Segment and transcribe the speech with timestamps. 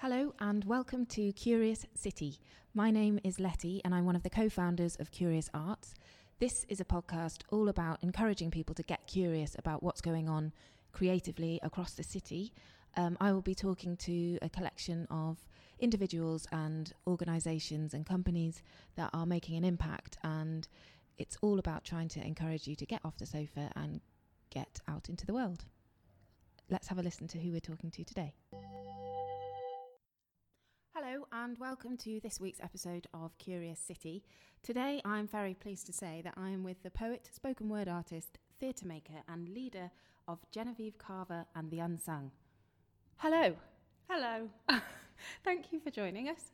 [0.00, 2.38] Hello and welcome to Curious City.
[2.74, 5.94] My name is Letty and I'm one of the co founders of Curious Arts.
[6.38, 10.52] This is a podcast all about encouraging people to get curious about what's going on
[10.92, 12.52] creatively across the city.
[12.98, 15.38] Um, I will be talking to a collection of
[15.78, 18.62] individuals and organisations and companies
[18.96, 20.68] that are making an impact, and
[21.16, 24.02] it's all about trying to encourage you to get off the sofa and
[24.50, 25.64] get out into the world.
[26.68, 28.34] Let's have a listen to who we're talking to today.
[30.98, 34.22] Hello, and welcome to this week's episode of Curious City.
[34.62, 38.38] Today, I'm very pleased to say that I am with the poet, spoken word artist,
[38.58, 39.90] theatre maker, and leader
[40.26, 42.30] of Genevieve Carver and the Unsung.
[43.18, 43.54] Hello.
[44.08, 44.48] Hello.
[45.44, 46.52] Thank you for joining us.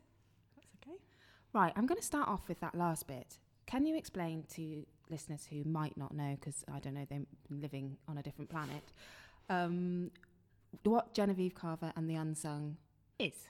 [0.56, 0.96] That's okay.
[1.52, 3.38] Right, I'm going to start off with that last bit.
[3.66, 7.96] Can you explain to listeners who might not know, because I don't know, they're living
[8.08, 8.90] on a different planet,
[9.48, 10.10] um,
[10.82, 12.76] what Genevieve Carver and the Unsung
[13.20, 13.46] is?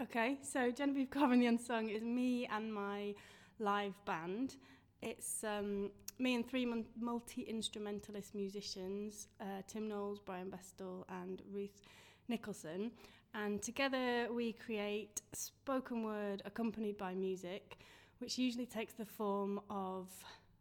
[0.00, 3.14] Okay, so Genevieve Carver and the Unsung is me and my
[3.58, 4.56] live band.
[5.00, 6.66] It's um, me and three
[6.98, 11.82] multi instrumentalist musicians uh, Tim Knowles, Brian Bestel, and Ruth
[12.28, 12.90] Nicholson.
[13.34, 17.78] And together we create spoken word accompanied by music,
[18.18, 20.08] which usually takes the form of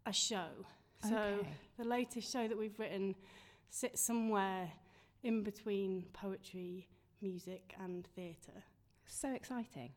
[0.06, 0.50] a show.
[1.08, 1.47] So Okay.
[1.78, 3.16] the latest show that we've written
[3.72, 4.72] sits somewhere
[5.23, 6.88] in between poetry,
[7.22, 8.63] music, and theatre.
[9.14, 9.92] So exciting.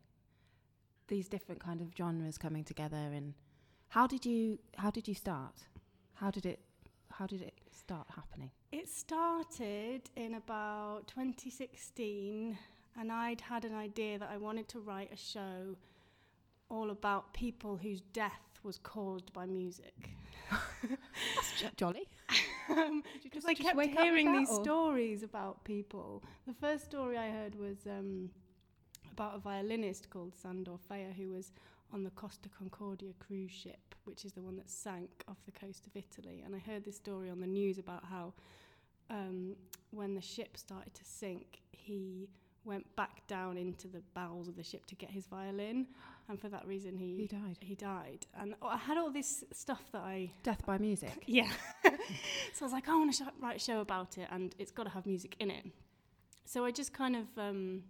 [1.07, 3.35] These different kind of genres coming together and
[3.89, 5.55] how did you how did you start?
[6.15, 6.59] How did it
[7.13, 8.51] how did it start happening?
[8.73, 12.59] It started in about 2016,
[12.99, 15.77] and I'd had an idea that I wanted to write a show
[16.69, 20.11] all about people whose death was caused by music.
[20.83, 22.09] That's jo- jolly.
[23.23, 26.25] Because I kept hearing these stories about people.
[26.49, 28.31] The first story I heard was um,
[29.15, 31.53] about a violinist called Sandor Feher who was
[31.93, 35.87] on the Costa Concordia cruise ship, which is the one that sank off the coast
[35.87, 36.43] of Italy.
[36.45, 38.33] And I heard this story on the news about how
[39.11, 39.55] um,
[39.93, 42.29] when the ship started to sink, he
[42.65, 45.87] went back down into the bowels of the ship to get his violin,
[46.29, 47.57] and for that reason he He died.
[47.61, 48.27] he died.
[48.41, 51.13] And I had all this stuff that I Death by music.
[51.27, 51.51] yeah.
[51.85, 54.73] so I was like, I want to sh- write a show about it, and it's
[54.73, 55.67] got to have music in it.
[56.47, 57.83] So I just kind of um,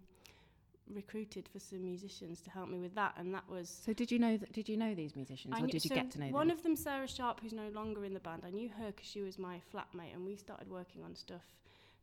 [0.93, 3.69] recruited for some musicians to help me with that, and that was.
[3.85, 5.89] So did you know that did you know these musicians I or knew- did you
[5.89, 6.57] so get to know one them?
[6.57, 8.43] of them, Sarah Sharp, who's no longer in the band.
[8.45, 11.43] I knew her because she was my flatmate, and we started working on stuff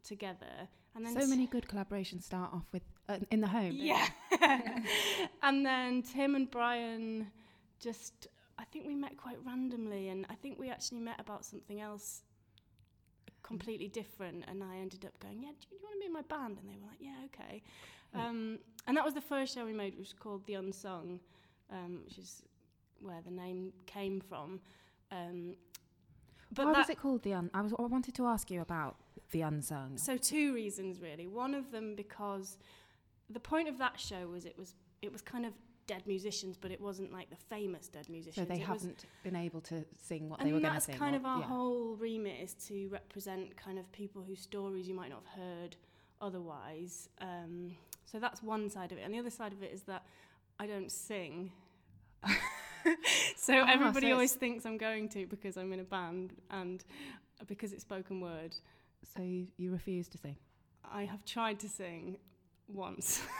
[0.04, 0.68] together.
[0.94, 3.72] And then so many good collaborations start off with uh, in the home.
[3.74, 4.06] Yeah.
[5.42, 7.28] and then Tim and Brian
[7.80, 8.26] just,
[8.58, 12.22] I think we met quite randomly, and I think we actually met about something else
[13.42, 14.44] completely different.
[14.48, 16.58] And I ended up going, Yeah, do you, want to be in my band?
[16.58, 17.62] And they were like, Yeah, okay.
[18.14, 21.20] Um, and that was the first show we made, which was called The Unsung,
[21.70, 22.42] um, which is
[23.00, 24.60] where the name came from.
[25.10, 25.56] Um,
[26.54, 27.50] but Why was it called the un?
[27.54, 28.96] I was I wanted to ask you about
[29.30, 29.96] the unsung.
[29.96, 31.26] So two reasons really.
[31.26, 32.58] One of them because
[33.30, 35.54] the point of that show was it was it was kind of
[35.86, 38.46] dead musicians, but it wasn't like the famous dead musicians.
[38.46, 40.94] So they It haven't been able to sing what they were going to sing.
[40.94, 41.46] And that's kind or- of our yeah.
[41.46, 45.76] whole remit is to represent kind of people whose stories you might not have heard
[46.20, 47.08] otherwise.
[47.20, 47.76] Um,
[48.12, 50.04] so that's one side of it, and the other side of it is that
[50.60, 51.50] I don't sing.
[53.36, 56.84] so Ah, everybody so always thinks I'm going to because I'm in a band and
[57.48, 58.54] because it's spoken word.
[59.16, 60.36] So you, you refuse to sing.
[60.90, 62.18] I have tried to sing
[62.68, 63.22] once.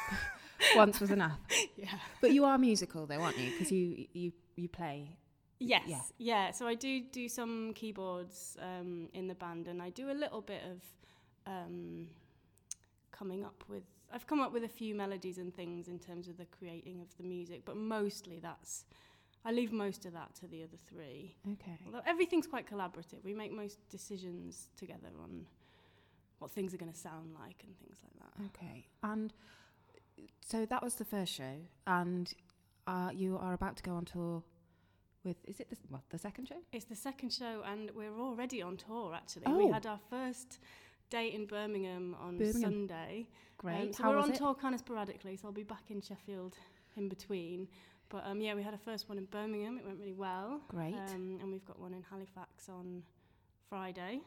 [0.77, 1.39] Once was enough.
[1.77, 1.89] yeah.
[2.21, 3.51] But you are musical though, aren't you?
[3.51, 5.17] Because you you you play.
[5.59, 5.83] Yes.
[5.87, 6.01] Yeah.
[6.19, 6.51] Yeah.
[6.53, 10.41] So I do do some keyboards um, in the band, and I do a little
[10.41, 10.81] bit of
[11.47, 12.07] um,
[13.11, 13.83] coming up with.
[14.13, 17.09] I've come up with a few melodies and things in terms of the creating of
[17.17, 18.85] the music, but mostly that's.
[19.45, 21.35] I leave most of that to the other three.
[21.55, 21.77] Okay.
[21.87, 25.47] Although everything's quite collaborative, we make most decisions together on
[26.39, 28.45] what things are going to sound like and things like that.
[28.57, 28.87] Okay.
[29.03, 29.33] And
[30.47, 31.55] so that was the first show,
[31.87, 32.33] and
[32.87, 34.43] uh, you are about to go on tour
[35.25, 35.37] with.
[35.45, 36.57] Is it the, what the second show?
[36.73, 39.13] It's the second show, and we're already on tour.
[39.15, 39.57] Actually, Oh.
[39.67, 40.59] we had our first
[41.13, 42.63] date in Birmingham on Birmingham.
[42.63, 43.27] Sunday.
[43.59, 43.81] Great.
[43.81, 44.37] Um, so How we're on it?
[44.39, 46.57] tour kind of sporadically, so I'll be back in Sheffield
[46.97, 47.69] in between.
[48.09, 49.79] But um, yeah, we had a first one in Birmingham.
[49.79, 50.61] It went really well.
[50.69, 50.95] Great.
[50.95, 53.03] Um, and we've got one in Halifax on
[53.69, 54.21] Friday.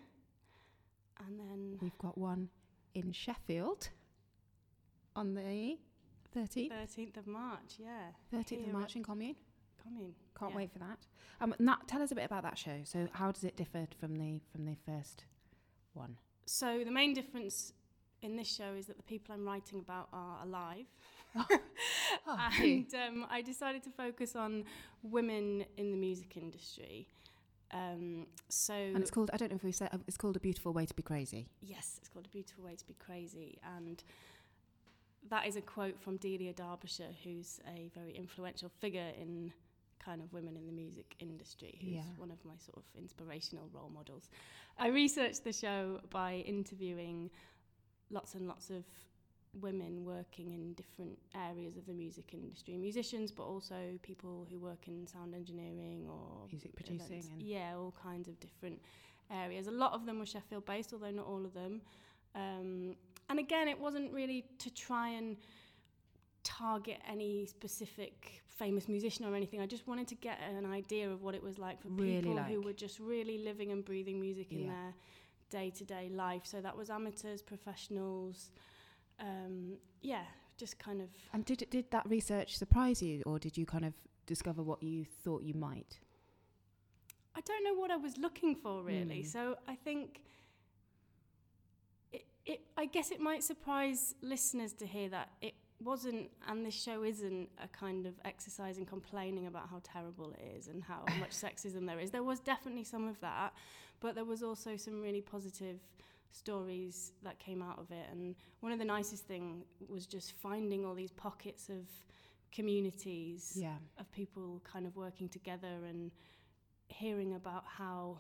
[1.26, 2.50] And then We've got one
[2.94, 3.90] in Sheffield
[5.16, 5.78] on the
[6.36, 8.10] 13th, 13th of March, yeah.
[8.34, 9.36] 13th Here of March in Kommune.
[9.82, 10.14] Kommune.
[10.38, 10.58] Can't Yeah.
[10.58, 11.08] wait for that.
[11.40, 12.82] Um, Nat, tell us a bit about that show.
[12.84, 15.24] So, how does it differ from the from the first
[15.94, 16.18] one?
[16.46, 17.74] So the main difference
[18.22, 20.86] in this show is that the people I'm writing about are alive.
[21.36, 21.46] Oh,
[22.28, 24.64] oh, and um, I decided to focus on
[25.04, 27.08] women in the music industry.
[27.74, 30.72] Um, so and it's called I don't know if we said it's called a beautiful
[30.72, 31.48] way to be crazy.
[31.62, 34.04] Yes, it's called a beautiful way to be crazy, and
[35.30, 39.52] that is a quote from Delia Derbyshire, who's a very influential figure in
[40.06, 42.02] kind of women in the music industry, who's yeah.
[42.18, 44.30] one of my sort of inspirational role models.
[44.78, 47.32] I researched the show by interviewing
[48.10, 48.84] lots and lots of
[49.62, 54.88] women working in different areas of the music industry, musicians, but also people who work
[54.88, 57.24] in sound engineering or music producing.
[57.32, 58.82] And yeah, all kinds of different
[59.32, 59.68] areas.
[59.68, 61.82] A lot of them were Sheffield based, although not all of them.
[62.36, 62.96] Um,
[63.30, 65.38] and again, it wasn't really to try and
[66.46, 69.60] target any specific famous musician or anything.
[69.60, 72.36] I just wanted to get an idea of what it was like for really people
[72.36, 72.46] like.
[72.48, 74.60] who were just really living and breathing music yeah.
[74.60, 74.94] in their
[75.50, 76.44] day to day life.
[76.46, 78.52] So that was amateurs, professionals.
[79.20, 80.24] Um, yeah,
[80.58, 81.10] just kind of.
[81.34, 83.94] And did did that research surprise you, or did you kind of
[84.26, 86.00] discover what you thought you might?
[87.36, 89.24] I don't know what I was looking for really.
[89.24, 89.26] Mm.
[89.26, 90.22] So I think
[92.46, 97.04] it, I guess it might surprise listeners to hear that it wasn't, and this show
[97.04, 101.32] isn't a kind of exercise in complaining about how terrible it is and how much
[101.32, 102.12] sexism there is.
[102.12, 103.54] There was definitely some of that,
[104.00, 105.80] but there was also some really positive
[106.32, 108.08] stories that came out of it.
[108.12, 111.88] And one of the nicest thing was just finding all these pockets of
[112.52, 113.76] communities yeah.
[114.00, 116.12] of people kind of working together and
[116.88, 118.18] hearing about how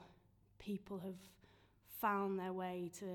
[0.59, 1.15] people have
[2.01, 3.05] found their way to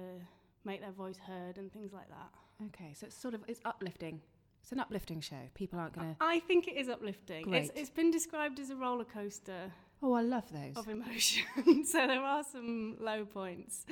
[0.64, 2.30] make their voice heard and things like that.
[2.66, 4.20] Okay, so it's sort of it's uplifting.
[4.62, 5.48] It's an uplifting show.
[5.54, 6.16] People aren't going to.
[6.20, 7.44] I think it is uplifting.
[7.44, 7.64] Great.
[7.64, 9.72] It's, it's been described as a roller coaster.
[10.02, 11.44] Oh, I love those of emotion.
[11.84, 13.84] so there are some low points,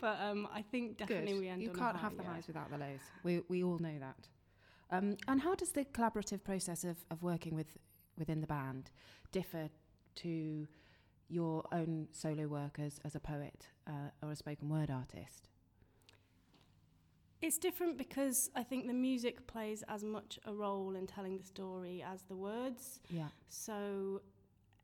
[0.00, 1.40] but um, I think definitely Good.
[1.40, 1.62] we end.
[1.62, 1.74] Up.
[1.74, 2.32] You can't have the yeah.
[2.32, 3.00] highs without the lows.
[3.24, 4.28] We we all know that.
[4.90, 7.76] Um, and how does the collaborative process of, of working with
[8.18, 8.90] within the band
[9.32, 9.68] differ
[10.16, 10.66] to
[11.28, 15.49] your own solo work as, as a poet uh, or a spoken word artist?
[17.42, 21.44] It's different because I think the music plays as much a role in telling the
[21.44, 23.00] story as the words.
[23.08, 23.28] Yeah.
[23.48, 24.20] So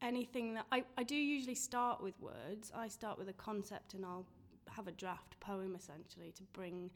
[0.00, 2.73] anything that I, I do usually start with words.
[2.75, 4.26] I start with a concept and I'll
[4.70, 6.91] have a draft poem essentially to bring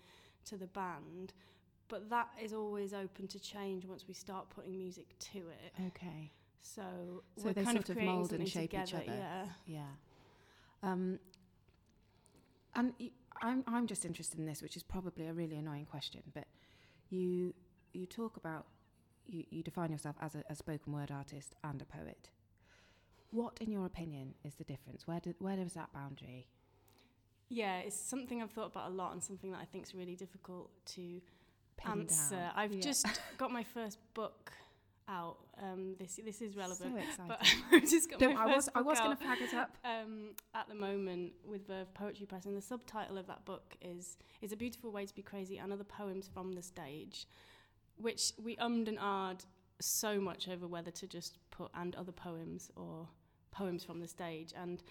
[0.47, 1.35] to the band.
[1.89, 5.73] But that is always open to change once we start putting music to it.
[5.89, 6.31] Okay.
[6.63, 6.83] So,
[7.37, 9.17] so we're they kind sort of, of mold and shape together, each other.
[9.19, 9.45] Yeah.
[9.67, 9.81] Yeah.
[10.83, 11.19] Um,
[12.75, 13.11] and y-
[13.41, 16.47] I'm I'm just interested in this, which is probably a really annoying question, but
[17.09, 17.55] you
[17.93, 18.67] you talk about
[19.27, 22.31] you, you define yourself as a, a spoken word artist and a poet.
[23.31, 25.07] What, in your opinion, is the difference?
[25.07, 26.49] Where do, where does that boundary?
[27.49, 30.17] Yeah, it's something I've thought about a lot and something that I think is really
[30.17, 31.21] difficult to
[31.77, 32.37] Pin answer.
[32.37, 32.53] Down.
[32.57, 32.81] I've yeah.
[32.81, 33.07] just
[33.39, 34.53] got my first book
[35.11, 35.39] out.
[35.61, 36.97] Um, this this is relevant.
[37.17, 37.25] So.
[37.27, 37.41] But
[37.73, 39.77] I've just got Don't, my I was I was going to flag it up.
[39.85, 44.17] Um, at the moment with Verve Poetry Press, and the subtitle of that book is
[44.41, 47.27] "Is a Beautiful Way to Be Crazy" and other poems from the stage,
[47.97, 49.47] which we ummed and ahed
[49.81, 53.09] so much over whether to just put and other poems or
[53.51, 54.83] poems from the stage and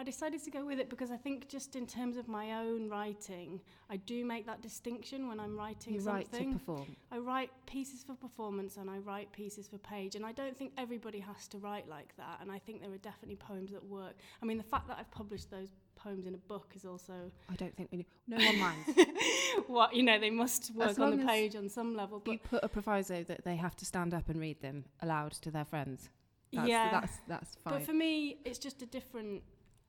[0.00, 2.88] I decided to go with it because I think just in terms of my own
[2.88, 3.60] writing,
[3.90, 6.28] I do make that distinction when I'm writing you something.
[6.32, 6.96] write to perform.
[7.10, 10.72] I write pieces for performance and I write pieces for page, and I don't think
[10.78, 12.38] everybody has to write like that.
[12.40, 14.14] And I think there are definitely poems that work.
[14.40, 17.14] I mean, the fact that I've published those poems in a book is also.
[17.50, 18.04] I don't think we do.
[18.28, 18.90] No one minds.
[19.66, 22.22] what you know, they must work on the page on some level.
[22.24, 25.32] But you put a proviso that they have to stand up and read them aloud
[25.32, 26.08] to their friends.
[26.52, 27.74] That's, yeah, that's that's fine.
[27.74, 29.42] But for me, it's just a different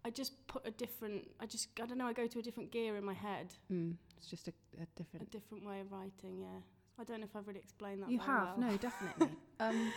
[0.06, 1.30] I just put a different.
[1.40, 2.08] I just I don't know.
[2.08, 3.54] I go to a different gear in my head.
[3.72, 5.28] Mm, it's just a, a different.
[5.28, 6.40] A different way of writing.
[6.40, 6.60] Yeah.
[7.00, 8.12] I don't know if I've really explained that.
[8.12, 8.72] You have well.
[8.72, 9.30] no, definitely.
[9.60, 9.92] um,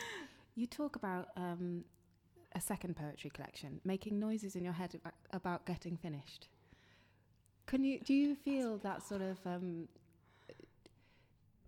[0.54, 1.84] you talk about um,
[2.54, 6.48] a second poetry collection, making noises in your head about, about getting finished.
[7.66, 8.00] Can you?
[8.00, 9.38] Do you feel that sort of?
[9.46, 9.88] Um,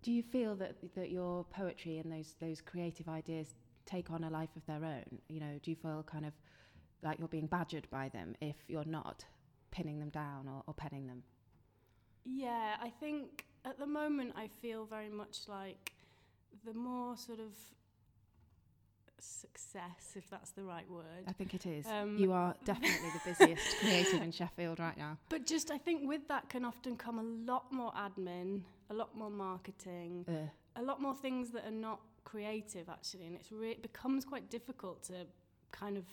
[0.03, 4.29] do you feel that that your poetry and those those creative ideas take on a
[4.29, 5.19] life of their own?
[5.29, 6.33] You know, do you feel kind of
[7.03, 9.25] like you're being badgered by them if you're not
[9.71, 11.23] pinning them down or, or penning them?
[12.23, 15.93] Yeah, I think at the moment I feel very much like
[16.65, 17.51] the more sort of
[19.19, 21.23] success, if that's the right word.
[21.27, 21.85] I think it is.
[21.87, 25.17] Um, you are definitely the busiest creative in Sheffield right now.
[25.29, 29.15] But just, I think with that can often come a lot more admin, a lot
[29.15, 30.25] more marketing,
[30.75, 34.49] a lot more things that are not creative actually, and it's re- it becomes quite
[34.49, 35.13] difficult to
[35.71, 36.05] kind of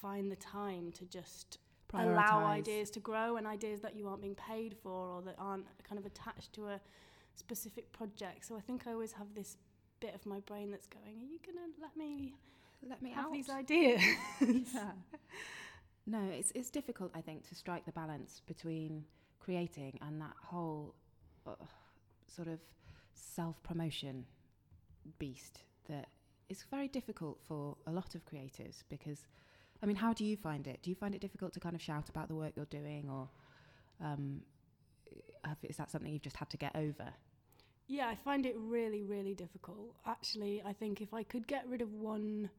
[0.00, 1.58] find the time to just
[1.94, 5.66] allow ideas to grow and ideas that you aren't being paid for or that aren't
[5.88, 6.80] kind of attached to a
[7.34, 8.44] specific project.
[8.46, 9.56] So I think I always have this
[10.00, 12.34] bit of my brain that's going, "Are you gonna let me
[12.82, 13.32] let me have out?
[13.32, 14.02] these ideas?"
[14.40, 14.92] yeah.
[16.10, 17.10] No, it's it's difficult.
[17.14, 19.04] I think to strike the balance between
[19.40, 20.94] creating and that whole
[21.46, 21.52] uh,
[22.26, 22.60] sort of
[23.14, 24.24] self promotion
[25.18, 26.08] beast that
[26.48, 29.26] is very difficult for a lot of creators because.
[29.82, 30.80] I mean, how do you find it?
[30.82, 33.28] Do you find it difficult to kind of shout about the work you're doing, or
[34.04, 34.42] um,
[35.44, 37.12] have, is that something you've just had to get over?
[37.86, 39.94] Yeah, I find it really, really difficult.
[40.06, 42.50] Actually, I think if I could get rid of one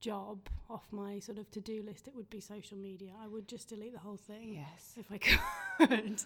[0.00, 3.12] job off my sort of to-do list, it would be social media.
[3.22, 4.54] I would just delete the whole thing.
[4.54, 5.18] Yes, if I
[5.88, 6.22] could.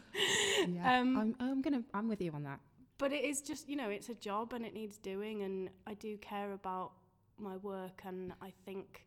[0.68, 1.82] yeah, um, I'm, I'm gonna.
[1.92, 2.60] I'm with you on that.
[2.98, 5.94] But it is just, you know, it's a job and it needs doing, and I
[5.94, 6.92] do care about
[7.38, 9.06] my work, and I think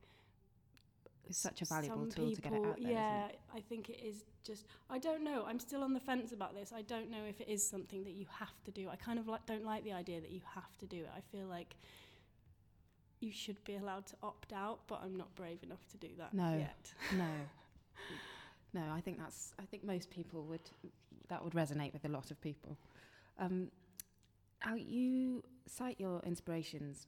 [1.29, 2.91] it's such a valuable tool people, to get it out there.
[2.91, 4.65] Yeah, I think it is just.
[4.89, 5.45] I don't know.
[5.47, 6.73] I'm still on the fence about this.
[6.75, 8.89] I don't know if it is something that you have to do.
[8.89, 11.09] I kind of like don't like the idea that you have to do it.
[11.15, 11.75] I feel like
[13.19, 16.33] you should be allowed to opt out, but I'm not brave enough to do that
[16.33, 16.93] no, yet.
[17.15, 17.27] no,
[18.81, 18.91] no.
[18.91, 19.53] I think that's.
[19.59, 20.71] I think most people would.
[21.29, 22.75] That would resonate with a lot of people.
[23.37, 23.69] Um,
[24.65, 27.05] now you cite your inspirations,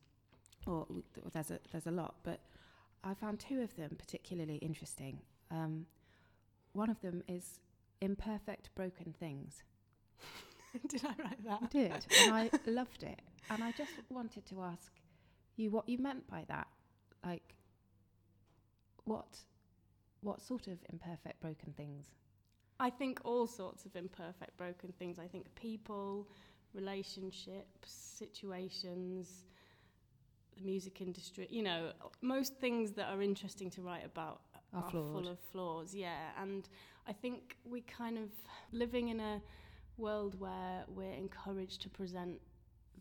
[0.67, 0.85] or
[1.33, 2.39] there's a there's a lot, but
[3.03, 5.19] I found two of them particularly interesting.
[5.49, 5.85] Um,
[6.73, 7.59] one of them is
[7.99, 9.63] imperfect broken things.
[10.87, 11.61] did I write that?
[11.61, 13.19] You did, and I loved it.
[13.49, 14.91] And I just wanted to ask
[15.57, 16.67] you what you meant by that.
[17.25, 17.55] Like,
[19.03, 19.39] what,
[20.21, 22.07] what sort of imperfect broken things?
[22.79, 25.19] I think all sorts of imperfect broken things.
[25.19, 26.27] I think people,
[26.73, 29.43] relationships, situations,
[30.57, 31.91] the music industry, you know,
[32.21, 34.41] most things that are interesting to write about
[34.73, 35.93] are, are full of flaws.
[35.93, 36.67] Yeah, and
[37.07, 38.29] I think we kind of
[38.71, 39.41] living in a
[39.97, 42.39] world where we're encouraged to present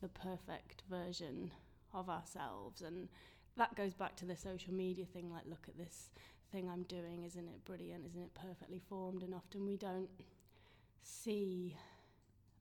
[0.01, 1.51] the perfect version
[1.93, 3.09] of ourselves and
[3.57, 6.11] that goes back to the social media thing like look at this
[6.53, 8.07] thing I'm doing isn't it brilliant?
[8.07, 9.23] Isn't it perfectly formed?
[9.23, 10.09] And often we don't
[11.03, 11.77] see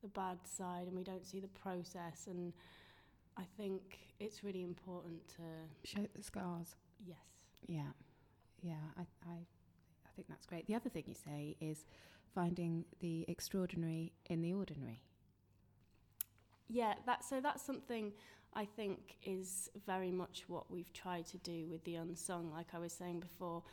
[0.02, 2.54] the bad side and we don't see the process and
[3.40, 5.44] I think it's really important to
[5.86, 6.76] show the scars.
[7.06, 7.18] Yes.
[7.68, 7.92] Yeah,
[8.62, 8.74] yeah.
[8.98, 10.68] I, I, I think that's great.
[10.68, 11.86] The other thing you say is
[12.36, 15.04] finding the extraordinary in the ordinary.
[16.68, 18.12] Yeah, that so that's something
[18.54, 22.52] I think is very much what we've tried to do with the unsung.
[22.52, 23.64] Like I was saying before,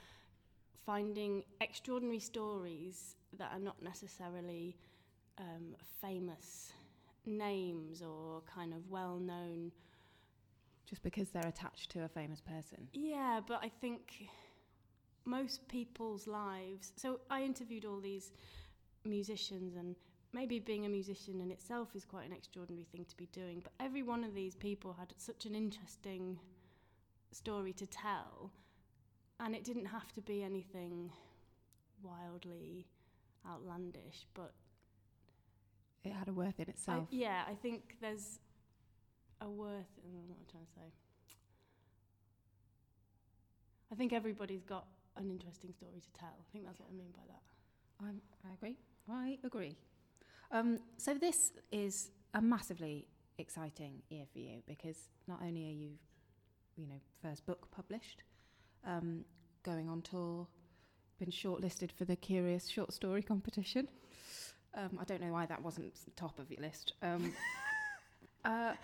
[0.85, 4.77] finding extraordinary stories that are not necessarily
[5.39, 6.73] um, famous
[7.27, 9.73] names or kind of well known.
[10.89, 12.89] Just because they're attached to a famous person?
[12.93, 14.29] Yeah, but I think
[15.25, 16.93] most people's lives.
[16.97, 18.31] So I interviewed all these
[19.05, 19.97] musicians, and
[20.33, 23.61] maybe being a musician in itself is quite an extraordinary thing to be doing.
[23.63, 26.39] But every one of these people had such an interesting
[27.33, 28.53] story to tell,
[29.41, 31.11] and it didn't have to be anything
[32.03, 32.87] wildly
[33.49, 34.53] outlandish, but
[36.07, 37.09] it had a worth in itself.
[37.13, 38.39] I, yeah, I think there's
[39.41, 39.93] a worth.
[40.05, 40.93] In, what I'm trying to say.
[43.93, 44.87] I think everybody's got
[45.17, 46.35] an interesting story to tell.
[46.39, 48.07] I think that's what I mean by that.
[48.07, 48.77] I'm, I agree.
[49.09, 49.77] I agree.
[50.51, 53.07] Um, so this is a massively
[53.39, 55.91] exciting year for you because not only are you,
[56.77, 58.23] you know, first book published,
[58.87, 59.25] um,
[59.63, 60.47] going on tour,
[61.19, 63.89] been shortlisted for the Curious Short Story Competition.
[64.77, 66.93] Um, I don't know why that wasn't top of your list.
[67.03, 67.33] Um,
[68.45, 68.75] uh,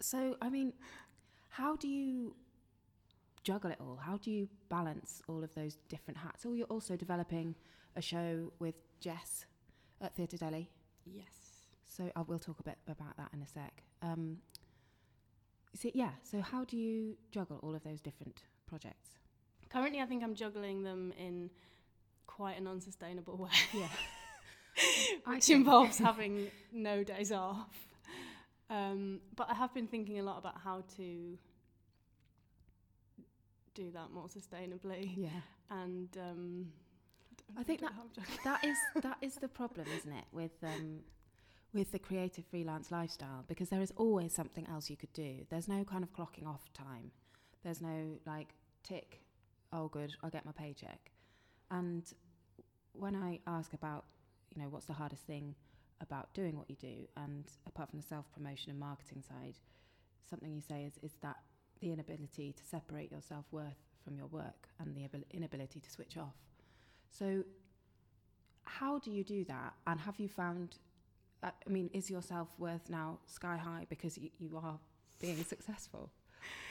[0.00, 0.72] so, I mean,
[1.48, 2.34] how do you
[3.44, 3.96] juggle it all?
[3.96, 6.44] How do you balance all of those different hats?
[6.46, 7.54] Oh, you're also developing
[7.96, 9.44] a show with Jess
[10.00, 10.70] at Theatre Deli.
[11.04, 11.66] Yes.
[11.84, 13.82] So I will talk a bit about that in a sec.
[14.00, 14.38] Um,
[15.74, 19.18] so yeah, so how do you juggle all of those different projects?
[19.70, 21.50] Currently, I think I'm juggling them in
[22.26, 23.50] quite an unsustainable way.
[23.72, 23.88] Yeah.
[25.26, 27.88] which involves having no days off.
[28.70, 31.38] Um, but I have been thinking a lot about how to
[33.74, 35.12] do that more sustainably.
[35.16, 35.28] Yeah.
[35.70, 36.66] And um,
[37.56, 37.92] I, I think that
[38.44, 41.00] that is that is the problem, isn't it, with um,
[41.72, 45.46] with the creative freelance lifestyle because there is always something else you could do.
[45.50, 47.10] There's no kind of clocking off time.
[47.64, 48.48] There's no like
[48.82, 49.20] tick,
[49.72, 51.10] oh good, I'll get my paycheck.
[51.70, 52.04] And
[52.92, 54.04] when I ask about
[54.54, 55.54] you know, what's the hardest thing
[56.00, 57.06] about doing what you do?
[57.16, 59.58] And apart from the self promotion and marketing side,
[60.28, 61.36] something you say is, is that
[61.80, 66.16] the inability to separate your self worth from your work and the inability to switch
[66.16, 66.34] off.
[67.10, 67.44] So,
[68.64, 69.74] how do you do that?
[69.86, 70.76] And have you found,
[71.42, 74.78] uh, I mean, is your self worth now sky high because you, you are
[75.20, 76.10] being successful?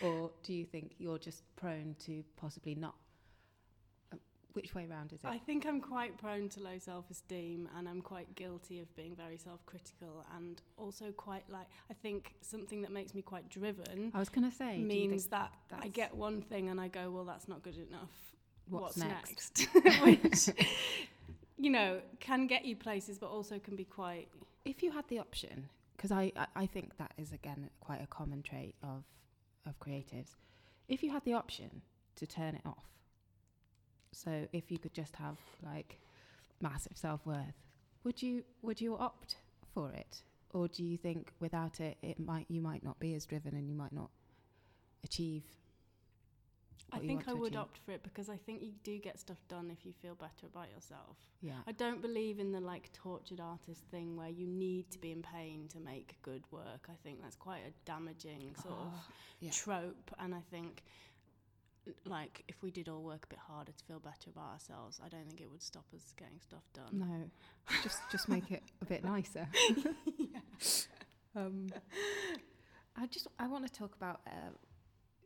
[0.03, 2.95] Or do you think you're just prone to possibly not?
[4.53, 5.27] Which way round is it?
[5.27, 9.15] I think I'm quite prone to low self esteem and I'm quite guilty of being
[9.15, 14.11] very self critical and also quite like, I think something that makes me quite driven.
[14.13, 17.25] I was going to say, means that I get one thing and I go, well,
[17.25, 18.09] that's not good enough
[18.71, 19.67] what's, what's next?
[19.83, 20.01] next?
[20.47, 20.67] Which,
[21.57, 24.27] you know, can get you places, but also can be quite.
[24.65, 28.07] If you had the option, because I, I, I think that is again quite a
[28.07, 29.03] common trait of
[29.67, 30.35] of creatives.
[30.87, 31.81] If you had the option
[32.15, 32.85] to turn it off,
[34.11, 35.99] so if you could just have like
[36.61, 37.65] massive self worth,
[38.03, 39.37] would you would you opt
[39.73, 43.25] for it, or do you think without it, it might you might not be as
[43.25, 44.09] driven and you might not
[45.03, 45.43] achieve
[46.93, 47.59] I think I would achieve.
[47.59, 50.45] opt for it because I think you do get stuff done if you feel better
[50.45, 51.15] about yourself.
[51.41, 51.53] Yeah.
[51.65, 55.21] I don't believe in the like tortured artist thing where you need to be in
[55.21, 56.87] pain to make good work.
[56.89, 58.93] I think that's quite a damaging sort oh, of
[59.39, 59.51] yeah.
[59.51, 60.83] trope and I think
[62.05, 65.09] like if we did all work a bit harder to feel better about ourselves, I
[65.09, 66.99] don't think it would stop us getting stuff done.
[66.99, 67.75] No.
[67.83, 69.47] just just make it a bit nicer.
[71.35, 71.69] um,
[72.95, 74.51] I just I want to talk about uh,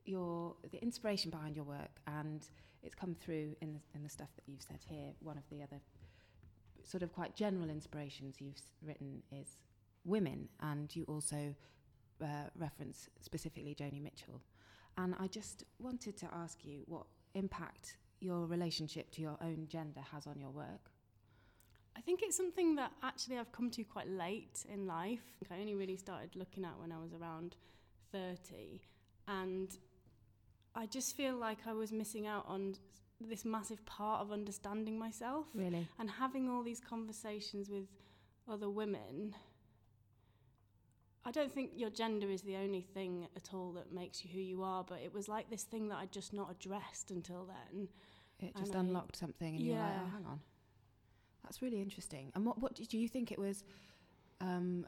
[0.06, 2.48] your the inspiration behind your work, and
[2.84, 5.14] it's come through in the, in the stuff that you've said here.
[5.20, 5.82] One of the other
[6.84, 9.58] sort of quite general inspirations you've written is
[10.06, 11.56] women, and you also
[12.24, 14.42] uh, reference specifically Joni Mitchell.
[14.98, 20.02] And I just wanted to ask you what impact your relationship to your own gender
[20.12, 20.92] has on your work.
[21.98, 25.24] I think it's something that actually I've come to quite late in life.
[25.52, 27.56] I only really started looking at when I was around
[28.12, 28.82] 30.
[29.28, 29.70] And
[30.76, 32.76] I just feel like I was missing out on
[33.22, 35.46] this massive part of understanding myself.
[35.54, 35.88] Really?
[36.00, 37.86] And having all these conversations with
[38.50, 39.36] other women.
[41.28, 44.40] I don't think your gender is the only thing at all that makes you who
[44.40, 47.88] you are, but it was like this thing that I'd just not addressed until then.
[48.40, 49.74] It just and unlocked I, something, and yeah.
[49.74, 50.40] you're like, oh, hang on.
[51.44, 52.32] That's really interesting.
[52.36, 53.64] And what, what did you think it was
[54.40, 54.86] um,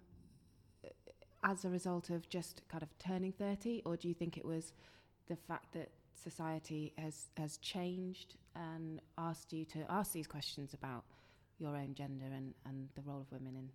[1.44, 4.74] as a result of just kind of turning 30, or do you think it was
[5.28, 11.04] the fact that society has has changed and asked you to ask these questions about
[11.60, 13.70] your own gender and, and the role of women in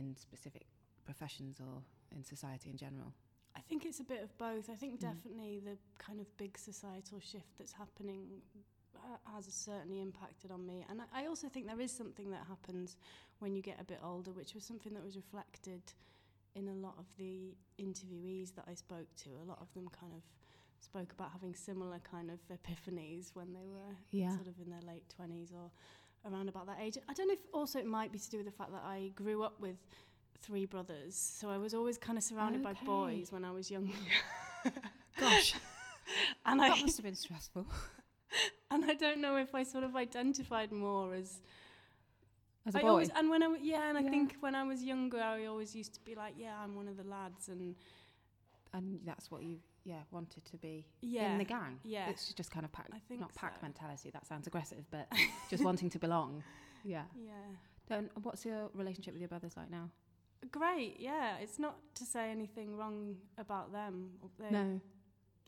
[0.00, 0.66] in specific
[1.04, 1.82] professions or
[2.14, 3.12] in society in general?
[3.56, 4.70] I think it's a bit of both.
[4.70, 5.00] I think mm.
[5.00, 8.26] definitely the kind of big societal shift that's happening
[8.96, 10.84] uh, has certainly impacted on me.
[10.88, 12.96] And I, I also think there is something that happens
[13.40, 15.82] when you get a bit older, which was something that was reflected
[16.54, 19.30] in a lot of the interviewees that I spoke to.
[19.42, 20.22] A lot of them kind of
[20.80, 24.34] spoke about having similar kind of epiphanies when they were yeah.
[24.34, 25.70] sort of in their late 20s or
[26.30, 26.98] around about that age.
[27.08, 29.10] I don't know if also it might be to do with the fact that I
[29.14, 29.76] grew up with
[30.42, 32.74] three brothers, so I was always kind of surrounded okay.
[32.80, 33.92] by boys when I was younger.
[35.18, 35.54] Gosh.
[36.46, 37.66] and that I, must have been stressful.
[38.70, 41.40] and I don't know if I sort of identified more as
[42.66, 42.88] as a I boy.
[42.88, 44.06] Always, and when I yeah, and yeah.
[44.06, 46.88] I think when I was younger, I always used to be like, yeah, I'm one
[46.88, 47.74] of the lads, and
[48.72, 51.78] and that's what you yeah wanted to be yeah, in the gang.
[51.84, 54.10] Yeah, it's just kind of pack, not pack mentality.
[54.10, 55.10] That sounds aggressive, but
[55.50, 56.42] just wanting to belong.
[56.84, 57.02] Yeah.
[57.16, 57.32] Yeah.
[57.88, 59.90] Then what's your relationship with your brothers like now?
[60.50, 60.96] Great.
[60.98, 64.10] Yeah, it's not to say anything wrong about them.
[64.38, 64.80] They're, no.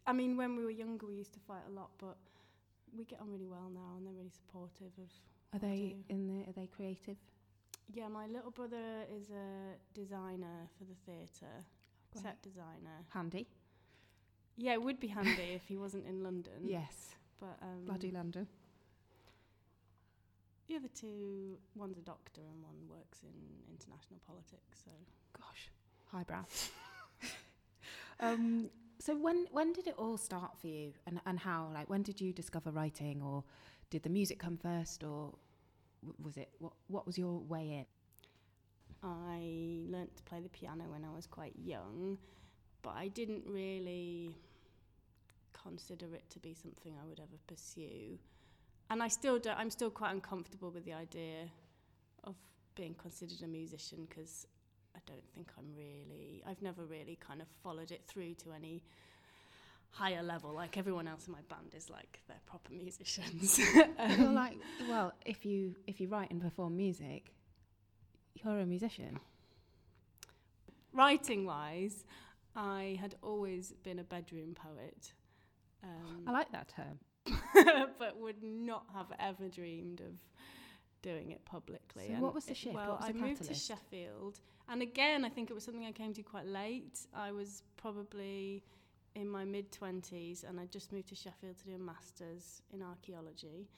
[0.07, 2.16] I mean, when we were younger, we used to fight a lot, but
[2.96, 5.11] we get on really well now, and they're really supportive of.
[5.52, 6.48] Are they in the?
[6.48, 7.16] Are they creative?
[7.92, 11.64] Yeah, my little brother is a designer for the theatre,
[12.20, 13.04] set designer.
[13.11, 13.46] Handy.
[14.57, 16.52] Yeah, it would be handy if he wasn't in London.
[16.64, 17.11] Yes.
[17.40, 18.46] But um, bloody London.
[20.68, 23.31] The other two, one's a doctor and one works in
[23.70, 24.81] international politics.
[24.85, 24.90] So,
[25.38, 25.70] gosh,
[26.07, 26.44] highbrow.
[28.20, 31.70] um, so when when did it all start for you, and and how?
[31.72, 33.44] Like, when did you discover writing, or
[33.90, 35.35] did the music come first, or
[36.22, 37.87] was it what what was your way in?
[39.03, 42.16] I learnt to play the piano when I was quite young,
[42.81, 44.35] but I didn't really
[45.62, 48.18] consider it to be something I would ever pursue.
[48.90, 51.49] And I still don't, I'm still quite uncomfortable with the idea
[52.25, 52.35] of
[52.75, 54.47] being considered a musician because
[54.94, 58.83] I don't think I'm really, I've never really kind of followed it through to any
[59.94, 60.53] higher level.
[60.53, 63.61] Like everyone else in my band is like they're proper musicians.
[63.99, 67.33] um, well, like, well, if you if you write and perform music,
[68.35, 69.18] you're a musician.
[70.92, 72.05] Writing wise,
[72.55, 75.12] I had always been a bedroom poet.
[75.83, 76.99] Um, I like that term.
[77.99, 80.13] but would not have ever dreamed of
[81.03, 82.07] doing it publicly.
[82.09, 82.75] So and what was the it, shift?
[82.75, 86.23] Well, I moved to Sheffield, and again, I think it was something I came to
[86.23, 87.01] quite late.
[87.15, 88.63] I was probably
[89.15, 92.83] in my mid twenties, and I just moved to Sheffield to do a masters in
[92.83, 93.69] archaeology,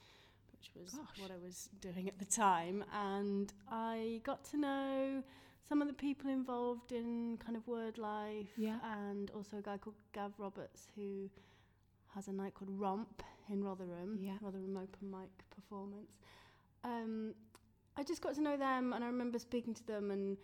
[0.51, 1.21] which was Gosh.
[1.21, 5.23] what I was doing at the time, and I got to know
[5.67, 8.77] some of the people involved in kind of word life, Yeah.
[9.01, 11.29] and also a guy called Gav Roberts who
[12.15, 14.37] has a night called Romp in Rotherham, Yeah.
[14.41, 16.11] Rotherham Open Mic Performance.
[16.83, 17.33] Um,
[17.95, 20.37] I just got to know them, and I remember speaking to them, and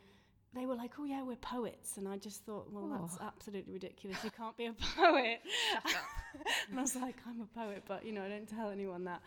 [0.55, 3.25] they were like, "Oh yeah, we're poets," and I just thought, "Well, that's Oh.
[3.25, 4.23] absolutely ridiculous.
[4.23, 5.39] You can't be a poet."
[6.69, 9.21] and I was like, "I'm a poet, but you know, I don't tell anyone that."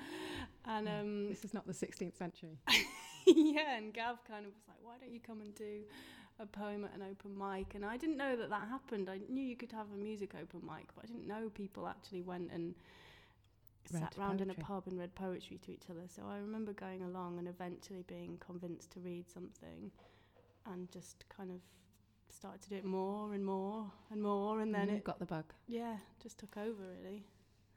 [0.65, 2.59] And um, This is not the 16th century.
[3.27, 5.83] yeah, and Gav kind of was like, "Why don't you come and do
[6.41, 9.09] a poem at an open mic?" And I didn't know that that happened.
[9.09, 12.23] I knew you could have a music open mic, but I didn't know people actually
[12.23, 12.75] went and
[13.93, 16.03] Read sat round in a pub and read poetry to each other.
[16.09, 19.91] So I remember going along and eventually being convinced to read something,
[20.67, 21.61] and just kind of
[22.29, 25.27] started to do it more and more and more, and then you it got the
[25.27, 25.45] bug.
[25.67, 27.25] yeah just took over really.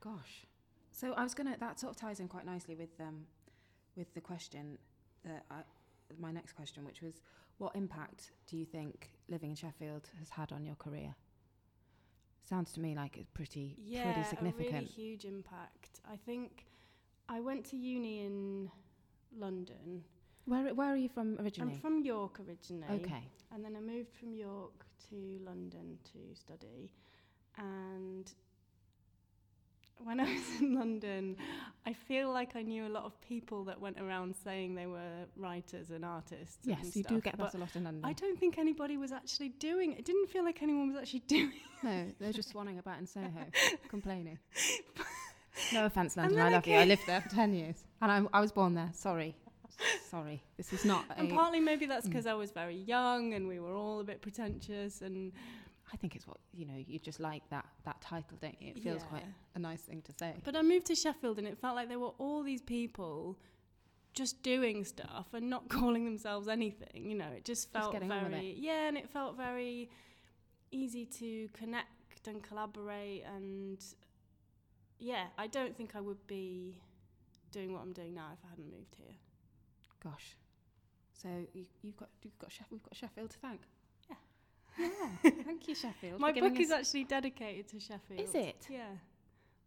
[0.01, 0.45] Gosh.
[0.91, 1.55] So I was gonna.
[1.59, 3.25] That sort of ties in quite nicely with um,
[3.95, 4.77] with the question
[5.25, 5.61] that I,
[6.17, 7.21] my next question, which was,
[7.57, 11.15] what impact do you think living in Sheffield has had on your career?
[12.43, 14.87] Sounds to me like it's pretty yeah, pretty a really significant.
[14.87, 15.99] huge impact.
[16.11, 16.65] I think
[17.27, 18.71] I went to uni in
[19.37, 20.03] London.
[20.45, 21.73] Where where are you from originally?
[21.73, 23.01] I'm from York originally.
[23.03, 23.23] okay.
[23.53, 26.91] And then I moved from York to London to study.
[27.57, 28.31] And
[30.03, 31.35] when I was in London,
[31.85, 35.25] I feel like I knew a lot of people that went around saying they were
[35.35, 36.57] writers and artists.
[36.65, 38.03] and Yes, you do get that a lot in London.
[38.05, 39.99] I don't think anybody was actually doing it.
[39.99, 41.83] It didn't feel like anyone was actually doing it.
[41.83, 43.29] No, they're just swanning about in Soho,
[43.89, 44.37] complaining.
[45.73, 46.39] No offense, London.
[46.39, 46.75] I I love you.
[46.75, 48.89] I lived there for ten years, and I, I was born there.
[48.93, 49.35] Sorry,
[50.09, 50.41] sorry.
[50.57, 51.05] This is not.
[51.09, 52.11] A, And partly maybe that's Mm.
[52.11, 55.31] because I was very young and we were all a bit pretentious and
[55.91, 56.75] I think it's what you know.
[56.75, 58.69] You just like that that title, don't you?
[58.75, 59.23] It feels quite
[59.55, 60.35] a nice thing to say.
[60.43, 63.37] But I moved to Sheffield and it felt like there were all these people
[64.13, 67.09] just doing stuff and not calling themselves anything.
[67.09, 69.89] You know, it just felt with very yeah, and it felt very
[70.71, 73.83] easy to connect and collaborate and
[74.99, 76.77] yeah, I don't think I would be
[77.51, 79.15] doing what I'm doing now if I hadn't moved here.
[80.03, 80.35] Gosh.
[81.13, 83.61] So you, you've got you've got Sheff- we've got Sheffield to thank.
[84.79, 85.31] Yeah.
[85.45, 86.19] Thank you, Sheffield.
[86.19, 88.19] My book is actually dedicated to Sheffield.
[88.21, 88.67] Is it?
[88.69, 88.83] Yeah.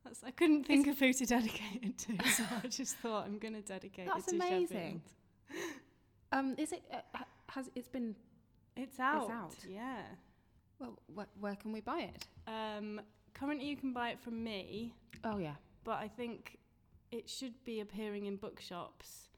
[0.04, 3.38] That's, I couldn't think of who to dedicate it to, so I just thought I'm
[3.38, 5.02] going to dedicate That's it to amazing.
[5.48, 5.70] Sheffield.
[6.34, 6.82] Um, is it?
[6.90, 7.18] Uh,
[7.50, 8.16] has it's been?
[8.74, 9.24] It's out.
[9.24, 9.54] It's out.
[9.68, 10.00] Yeah.
[10.78, 12.26] Well, wh- where can we buy it?
[12.50, 13.02] Um,
[13.34, 14.94] currently, you can buy it from me,
[15.24, 16.56] Oh yeah, but I think
[17.10, 19.28] it should be appearing in bookshops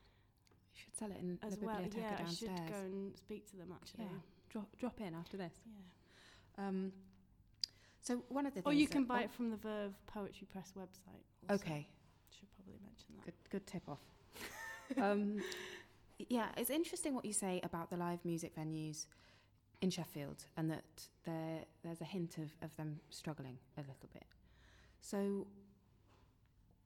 [0.74, 1.76] you should sell it in as the well.
[1.76, 4.04] biblioteca Yeah, I should go and speak to them actually.
[4.04, 4.18] Yeah.
[4.54, 5.52] Drop drop in after this.
[5.66, 6.68] Yeah.
[6.68, 6.92] Um,
[8.00, 8.72] so one of the things.
[8.72, 11.24] Or you can buy it from the Verve Poetry Press website.
[11.50, 11.64] also.
[11.64, 11.88] Okay,
[12.30, 13.24] Should probably mention that.
[13.24, 13.98] good good tip off.
[15.02, 15.40] um,
[16.28, 19.06] yeah, it's interesting what you say about the live music venues
[19.82, 20.84] in Sheffield, and that
[21.24, 24.26] there there's a hint of, of them struggling a little bit.
[25.00, 25.48] So,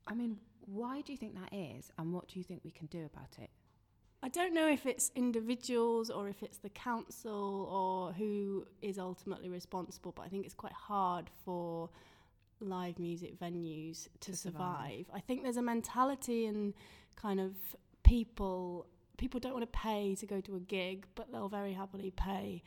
[0.07, 2.87] I mean, why do you think that is, and what do you think we can
[2.87, 3.51] do about it?
[4.23, 9.49] I don't know if it's individuals or if it's the council or who is ultimately
[9.49, 11.89] responsible, but I think it's quite hard for
[12.61, 15.07] live music venues to, To survive.
[15.07, 15.07] survive.
[15.15, 16.75] I think there's a mentality in
[17.15, 17.53] kind of
[18.03, 18.87] people
[19.19, 22.63] people don't want to pay to go to a gig, but they'll very happily pay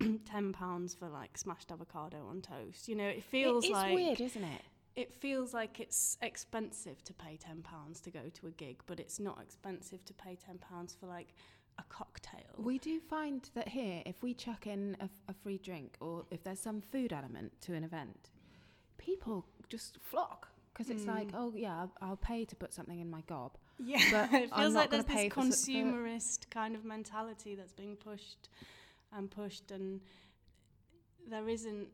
[0.24, 2.88] ten pounds for like smashed avocado on toast.
[2.88, 4.62] You know, it feels like it like weird, isn't it?
[4.96, 8.98] It feels like it's expensive to pay ten pounds to go to a gig, but
[8.98, 11.34] it's not expensive to pay ten pounds for like
[11.78, 12.40] a cocktail.
[12.56, 16.42] We do find that here, if we chuck in a, a free drink or if
[16.42, 18.30] there's some food element to an event,
[18.96, 21.34] people just flock because it's like, Mm.
[21.38, 23.52] oh yeah, I'll, I'll pay to put something in my gob.
[23.78, 27.54] yeah, but it I'm feels not like there's this s- for- consumerist kind of mentality
[27.54, 28.48] that's being pushed
[29.12, 30.00] and pushed, and
[31.28, 31.88] there isn't,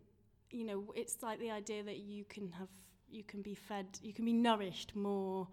[0.51, 2.69] you know, it's like the idea that you can have,
[3.13, 5.49] you can be fed, you can be nourished more.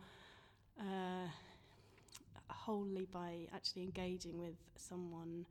[0.79, 1.27] Uh,
[2.69, 5.45] wholly by actually engaging with someone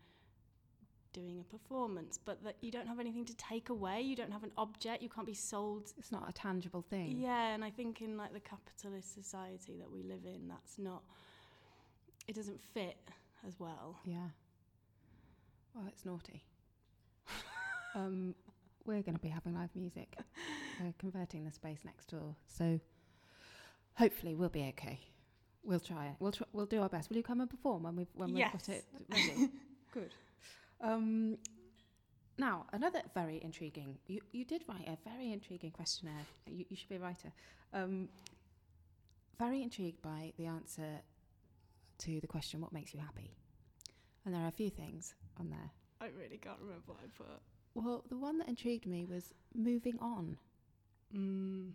[1.12, 4.00] doing a performance, but that you don't have anything to take away.
[4.00, 5.02] You don't have an object.
[5.02, 5.92] You can't be sold.
[5.98, 7.18] It's not a tangible thing.
[7.18, 11.02] Yeah, and I think in like the capitalist society that we live in, that's not.
[12.26, 12.98] It doesn't fit
[13.46, 13.96] as well.
[14.04, 14.28] Yeah.
[15.74, 16.44] Well, it's naughty.
[17.94, 18.34] um,
[18.84, 20.14] we're going to be having live music.
[20.80, 22.36] We're converting the space next door.
[22.46, 22.80] So
[23.94, 25.00] hopefully we'll be okay.
[25.64, 26.16] We'll try it.
[26.18, 27.10] We'll tr- we'll do our best.
[27.10, 28.52] Will you come and perform when we've when yes.
[28.52, 29.50] we've got it ready?
[29.92, 30.14] Good.
[30.80, 31.38] Um,
[32.38, 33.98] now another very intriguing.
[34.06, 36.26] You you did write a very intriguing questionnaire.
[36.46, 37.32] You you should be a writer.
[37.74, 38.08] Um,
[39.38, 41.00] very intrigued by the answer
[41.98, 43.34] to the question, "What makes you happy?"
[44.24, 45.70] And there are a few things on there.
[46.00, 47.40] I really can't remember what I put.
[47.74, 50.38] Well, the one that intrigued me was moving on.
[51.16, 51.70] Mm.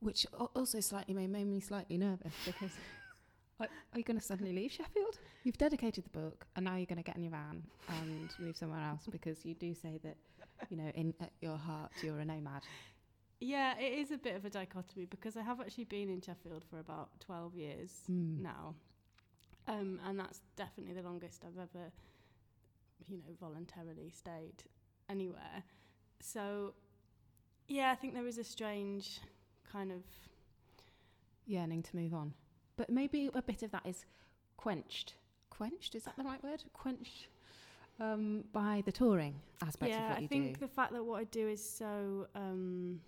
[0.00, 0.26] which
[0.56, 2.70] also slightly made, made me slightly nervous because
[3.60, 5.18] are, are you going to suddenly leave Sheffield?
[5.44, 8.56] You've dedicated the book, and now you're going to get in your van and move
[8.56, 10.16] somewhere else because you do say that,
[10.70, 12.62] you know, in at your heart you're a nomad.
[13.42, 16.64] Yeah, it is a bit of a dichotomy because I have actually been in Sheffield
[16.70, 18.40] for about 12 years Mm.
[18.42, 18.74] now.
[19.68, 21.92] Um, and that's definitely the longest I've ever,
[23.08, 24.64] you know, voluntarily stayed
[25.08, 25.62] anywhere.
[26.20, 26.74] So,
[27.70, 29.20] yeah, I think there is a strange
[29.72, 30.02] kind of.
[31.46, 32.34] Yearning to move on,
[32.76, 34.04] but maybe a bit of that is
[34.56, 35.14] quenched.
[35.48, 36.62] Quenched is that the right word?
[36.74, 37.26] Quenched
[37.98, 40.66] um, by the touring aspect yeah, of what I you think do.
[40.66, 43.00] the fact that what I do is so um,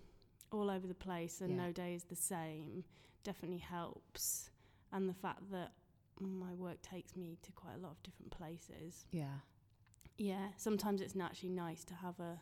[0.51, 1.65] all over the place and Yeah.
[1.67, 2.83] no day is the same
[3.23, 4.49] definitely helps.
[4.91, 5.71] And the fact that
[6.19, 9.05] my work takes me to quite a lot of different places.
[9.11, 9.39] yeah,
[10.17, 12.39] Yeah, sometimes it's actually nice to have a.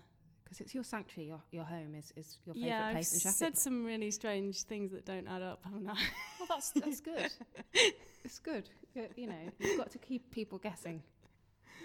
[0.52, 1.30] because it's your sanctuary.
[1.30, 3.36] Your your home is is your favourite yeah, I've place in Sheffield.
[3.36, 5.94] said some really strange things that don't add up, haven't I?
[6.40, 7.32] Well, that's that's good.
[8.26, 8.70] it's good.
[8.94, 11.02] You, you know, you've got to keep people guessing.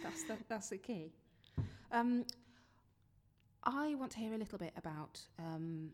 [0.02, 1.12] That's the that's the key.
[1.92, 2.24] Um,
[3.62, 5.90] I want to hear a little bit about um,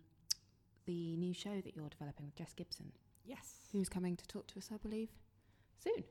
[0.87, 2.93] the new show that you're developing with Jess Gibson,
[3.27, 3.69] yes.
[3.73, 5.11] who's coming to talk to us, I believe,
[5.83, 6.05] soon.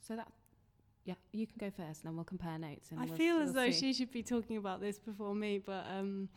[0.00, 0.28] So that,
[1.04, 2.90] yeah, you can go first, and then we'll compare notes.
[2.90, 3.80] And I we'll, feel we'll as though see.
[3.80, 6.28] she should be talking about this before me, but um,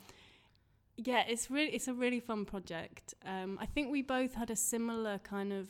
[0.98, 3.14] yeah, it's really it's a really fun project.
[3.26, 5.68] Um, I think we both had a similar kind of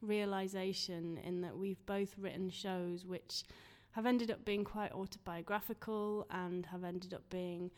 [0.00, 3.44] realization in that we've both written shows which
[3.92, 7.70] have ended up being quite autobiographical and have ended up being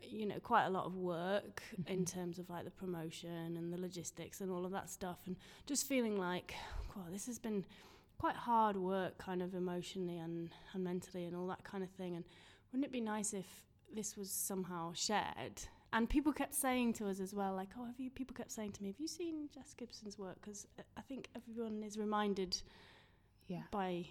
[0.00, 2.12] you know quite a lot of work in Mhm.
[2.12, 5.86] terms of like the promotion and the logistics and all of that stuff and just
[5.86, 6.54] feeling like
[6.94, 7.64] wow this has been
[8.22, 12.14] quite hard work kind of emotionally and, and mentally and all that kind of thing
[12.14, 12.24] and
[12.70, 13.46] wouldn't it be nice if
[13.92, 15.60] this was somehow shared?
[15.92, 18.70] And people kept saying to us as well like oh have you people kept saying
[18.74, 20.36] to me have you seen Jess Gibson's work?
[20.40, 22.56] Because uh, I think everyone is reminded
[23.48, 23.62] yeah.
[23.72, 24.06] by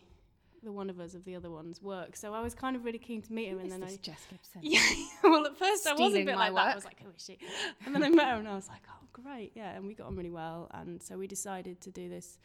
[0.61, 2.17] the one of us of the other one's work.
[2.17, 4.27] So I was kind of really keen to meet her Who and then I Jess
[4.29, 4.59] Gibson?
[4.61, 4.81] yeah
[5.23, 6.73] well at first I was a bit like that.
[6.73, 7.37] I was like who is she?
[7.85, 10.07] And then I met her and I was like oh great yeah and we got
[10.07, 12.39] on really well and so we decided to do this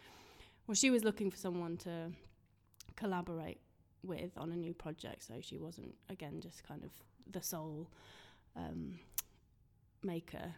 [0.67, 2.11] well she was looking for someone to
[2.97, 3.61] collaborate
[4.03, 6.91] with on a new project so she wasn't again just kind of
[7.31, 7.91] the sole
[8.57, 8.99] um,
[10.03, 10.55] maker.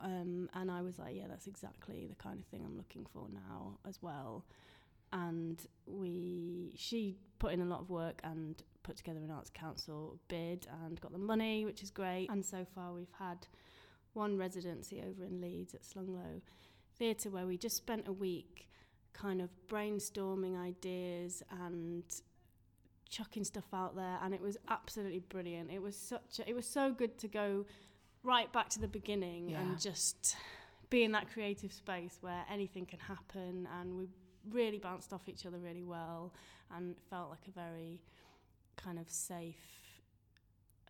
[0.00, 3.26] Um, and I was like yeah that's exactly the kind of thing I'm looking for
[3.32, 4.44] now as well.
[5.12, 10.18] And we she put in a lot of work and put together an arts council
[10.28, 12.28] bid and got the money which is great.
[12.30, 13.46] And so far we've had
[14.12, 16.40] one residency over in Leeds at Slung Low
[16.96, 18.68] Theatre where we just spent a week
[19.12, 22.04] kind of brainstorming ideas and
[23.08, 26.64] chucking stuff out there and it was absolutely brilliant it was such a, it was
[26.66, 27.66] so good to go
[28.22, 29.60] right back to the beginning Yeah.
[29.62, 30.36] and just
[30.90, 34.08] be in that creative space where anything can happen and we
[34.50, 36.32] really bounced off each other really well
[36.76, 38.00] and felt like a very
[38.76, 39.56] kind of safe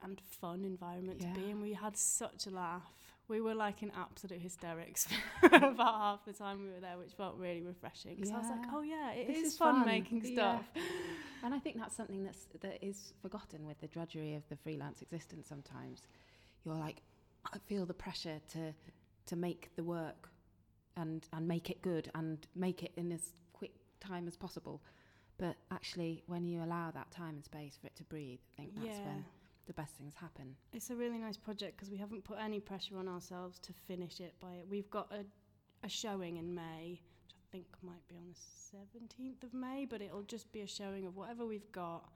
[0.02, 1.46] and fun environment to be Yeah.
[1.48, 1.60] in.
[1.60, 2.90] We had such a laugh.
[3.30, 5.06] We were like in absolute hysterics
[5.40, 8.16] for about half the time we were there, which felt really refreshing.
[8.16, 9.86] Because I was like, oh yeah, it This is, is fun, fun.
[9.86, 10.58] making Yeah.
[10.58, 10.64] stuff.
[11.42, 15.00] And I think that's something that's that is forgotten with the drudgery of the freelance
[15.00, 15.48] existence.
[15.48, 16.02] Sometimes
[16.66, 17.02] you're like,
[17.54, 18.74] I feel the pressure to
[19.26, 20.28] to make the work
[20.96, 24.82] and and make it good and make it in as quick time as possible.
[25.38, 28.74] But actually, when you allow that time and space for it to breathe, I think
[28.74, 29.06] that's yeah.
[29.06, 29.24] when
[29.66, 30.54] the best things happen.
[30.72, 34.20] It's a really nice project because we haven't put any pressure on ourselves to finish
[34.20, 34.66] it by it.
[34.68, 35.24] We've got a,
[35.86, 38.38] a showing in May, which I think might be on the
[38.76, 42.08] 17th of May, but it'll just be a showing of whatever we've got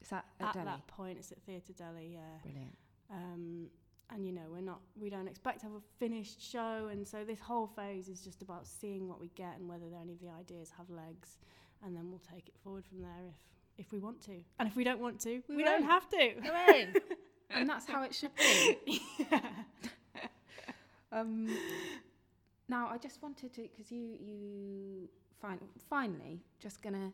[0.00, 1.18] Is that at, at that point.
[1.18, 2.20] It's at Theatre Deli, yeah.
[2.42, 2.76] Brilliant.
[3.10, 3.66] Um,
[4.14, 7.24] and you know, we're not, we don't expect to have a finished show, and so
[7.24, 10.28] this whole phase is just about seeing what we get and whether any of the
[10.28, 11.38] ideas have legs,
[11.84, 13.34] and then we'll take it forward from there if
[13.78, 16.34] if we want to, and if we don't want to, We we, don't have to.
[17.54, 19.02] And that's how it should be.
[21.12, 21.54] Um,
[22.68, 25.08] now, I just wanted to, because you, you
[25.40, 27.12] fin- finally just going to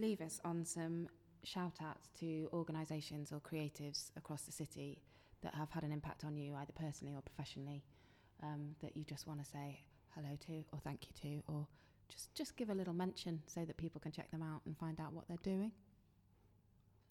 [0.00, 1.08] leave us on some
[1.42, 5.02] shout outs to organisations or creatives across the city
[5.42, 7.82] that have had an impact on you, either personally or professionally,
[8.42, 9.80] um, that you just want to say
[10.14, 11.66] hello to or thank you to or
[12.08, 15.00] just just give a little mention so that people can check them out and find
[15.00, 15.72] out what they're doing?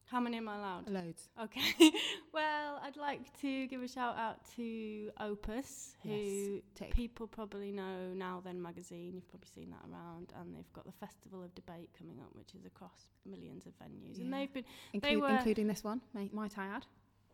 [0.07, 0.89] How many am I allowed?
[0.89, 1.29] Loads.
[1.41, 1.61] Okay.
[2.33, 8.13] well, I'd like to give a shout out to Opus, who yes, people probably know
[8.13, 8.39] now.
[8.45, 12.19] Then magazine, you've probably seen that around, and they've got the Festival of Debate coming
[12.19, 14.25] up, which is across millions of venues, yeah.
[14.25, 16.01] and they've been Inclu- they were including this one.
[16.13, 16.85] Might, might I add?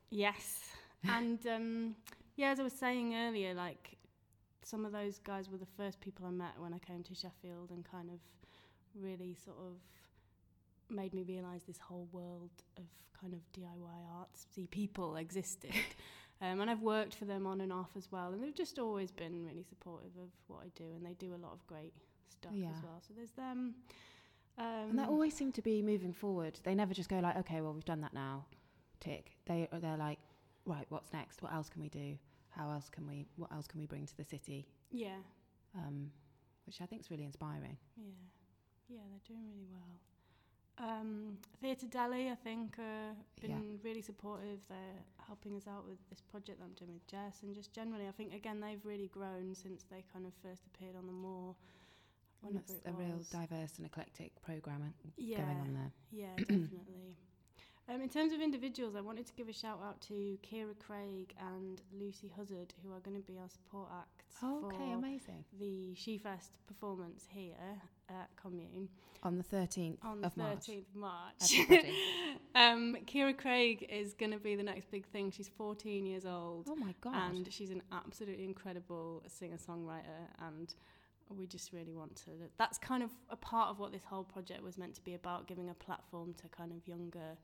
[0.09, 0.59] Yes,
[1.03, 1.95] and um,
[2.37, 3.97] yeah, as I was saying earlier, like
[4.63, 7.71] some of those guys were the first people I met when I came to Sheffield,
[7.71, 8.19] and kind of
[8.95, 9.77] really sort of
[10.89, 12.83] made me realise this whole world of
[13.19, 13.65] kind of DIY
[14.15, 15.73] artsy people existed.
[16.41, 19.11] um, and I've worked for them on and off as well, and they've just always
[19.11, 21.93] been really supportive of what I do, and they do a lot of great
[22.29, 22.67] stuff yeah.
[22.75, 23.01] as well.
[23.07, 23.75] So there's them.
[24.57, 26.59] Um, and they always seem to be moving forward.
[26.63, 28.45] They never just go like, okay, well we've done that now,
[28.99, 29.31] tick.
[29.45, 30.19] They they're like,
[30.65, 31.41] right, what's next?
[31.41, 32.17] What else can we do?
[32.51, 33.25] How else can we?
[33.35, 34.67] What else can we bring to the city?
[34.91, 35.17] Yeah.
[35.75, 36.11] Um,
[36.65, 37.77] which I think is really inspiring.
[37.97, 38.11] Yeah,
[38.89, 39.97] yeah, they're doing really well.
[40.77, 43.77] Um, Theatre Deli, I think, uh, been yeah.
[43.83, 44.59] really supportive.
[44.67, 48.07] They're helping us out with this project that I'm doing with Jess, and just generally,
[48.07, 51.55] I think again they've really grown since they kind of first appeared on the moor.
[52.43, 52.99] And it's a was.
[52.99, 55.91] real diverse and eclectic program yeah, going on there.
[56.11, 57.17] Yeah, definitely.
[57.91, 61.33] Um, in terms of individuals, I wanted to give a shout out to Kira Craig
[61.53, 65.43] and Lucy Huzzard, who are going to be our support acts oh, okay, amazing.
[65.59, 67.55] the SheFest performance here
[68.09, 68.87] at Kommune.
[69.23, 71.53] On the 13th On the of 13th March.
[71.69, 71.85] March.
[72.55, 75.29] um, Kira Craig is going to be the next big thing.
[75.31, 76.67] She's 14 years old.
[76.69, 77.15] Oh my God.
[77.15, 80.73] And she's an absolutely incredible singer-songwriter and
[81.37, 84.61] we just really want to that's kind of a part of what this whole project
[84.61, 87.37] was meant to be about giving a platform to kind of younger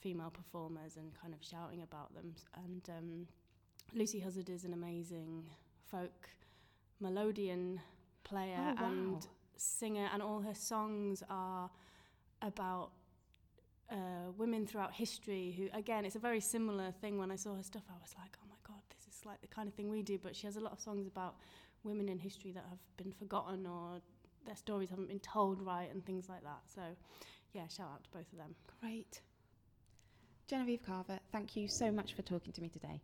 [0.00, 2.34] female performers and kind of shouting about them.
[2.64, 3.26] And um,
[3.94, 5.44] Lucy Huzzard is an amazing
[5.90, 6.30] folk
[7.02, 7.78] melodeon
[8.24, 8.88] player oh, wow.
[8.88, 11.70] and singer, and all her songs are
[12.42, 12.90] about
[13.90, 17.18] uh, women throughout history who, again, it's a very similar thing.
[17.18, 19.48] When I saw her stuff, I was like, oh my God, this is like the
[19.48, 20.18] kind of thing we do.
[20.22, 21.36] But she has a lot of songs about
[21.82, 24.00] women in history that have been forgotten or
[24.46, 26.60] their stories haven't been told right and things like that.
[26.74, 26.82] So,
[27.52, 28.54] yeah, shout out to both of them.
[28.80, 29.20] Great.
[30.50, 33.00] Genevieve Carver, thank you so much for talking to me today.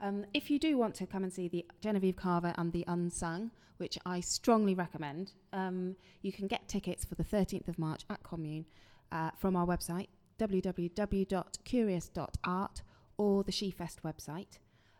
[0.00, 3.50] Um, if you do want to come and see the Genevieve Carver and the Unsung,
[3.78, 8.22] which I strongly recommend, um, you can get tickets for the 13th of March at
[8.22, 8.66] Kommune
[9.10, 10.06] uh, from our website,
[10.38, 12.82] www.curious.art
[13.18, 14.58] or the SheFest website.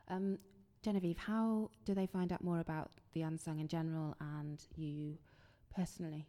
[0.08, 0.40] Um,
[0.82, 5.18] Genevieve, how do they find out more about the Unsung in general and you
[5.72, 6.26] personally?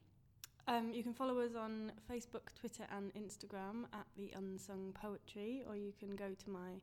[0.68, 5.78] Um, you can follow us on Facebook, Twitter, and Instagram at the Unsung Poetry, or
[5.78, 6.82] you can go to my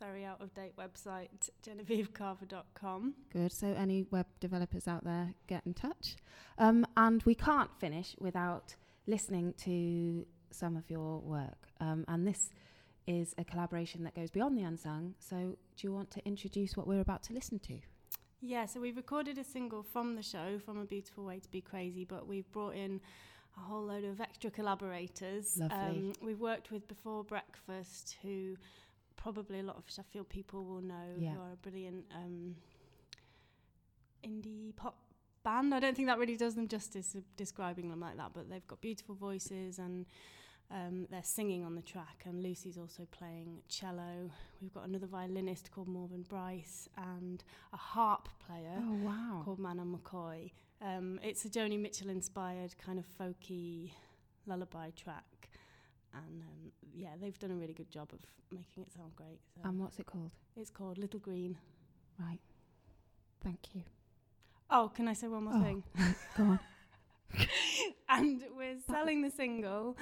[0.00, 3.14] very out of date website, genevievecarver.com.
[3.32, 3.52] Good.
[3.52, 6.16] So, any web developers out there, get in touch.
[6.58, 11.68] Um, and we can't finish without listening to some of your work.
[11.80, 12.50] Um, and this
[13.06, 15.14] is a collaboration that goes beyond the unsung.
[15.18, 17.80] So, do you want to introduce what we're about to listen to?
[18.46, 21.62] Yeah, so we've recorded a single from the show, From a Beautiful Way to Be
[21.62, 23.00] Crazy, but we've brought in
[23.56, 25.56] a whole load of extra collaborators.
[25.56, 25.76] Lovely.
[25.76, 28.56] Um, we've worked with Before Breakfast, who
[29.16, 31.30] probably a lot of Sheffield people will know, yeah.
[31.30, 32.56] who are a brilliant um,
[34.22, 34.98] indie pop
[35.42, 35.74] band.
[35.74, 38.82] I don't think that really does them justice describing them like that, but they've got
[38.82, 40.04] beautiful voices and
[40.70, 44.30] um, they're singing on the track, and Lucy's also playing cello.
[44.60, 49.42] We've got another violinist called Morven Bryce and a harp player oh, wow.
[49.44, 50.52] called Manon McCoy.
[50.82, 53.92] Um, it's a Joni Mitchell inspired kind of folky
[54.46, 55.50] lullaby track.
[56.12, 59.40] And um, yeah, they've done a really good job of making it sound great.
[59.54, 59.68] So.
[59.68, 60.30] And what's it called?
[60.56, 61.56] It's called Little Green.
[62.18, 62.40] Right.
[63.42, 63.82] Thank you.
[64.70, 65.62] Oh, can I say one more oh.
[65.62, 65.82] thing?
[66.36, 66.60] Go on.
[68.08, 69.96] and we're selling the single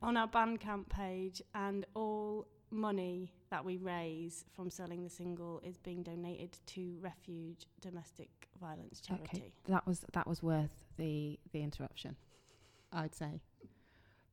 [0.00, 5.76] on our Bandcamp page, and all money that we raise from selling the single is
[5.78, 9.24] being donated to Refuge Domestic Violence Charity.
[9.36, 9.52] Okay.
[9.68, 12.16] That was that was worth the the interruption.
[12.92, 13.40] I'd say.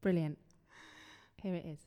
[0.02, 0.38] Brilliant.
[1.42, 1.80] Here it is.